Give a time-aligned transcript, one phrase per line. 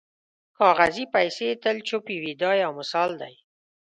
[0.57, 3.33] کاغذي پیسې تل چوپې وي دا یو مثال دی.